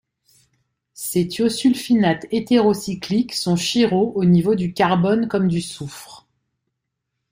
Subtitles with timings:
[0.95, 6.25] Ces thiosulfinates héterocycliques sont chiraux au niveau du carbone comme du soufre.